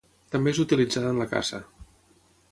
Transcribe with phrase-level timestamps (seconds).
[0.35, 1.59] També és utilitzada en la caça.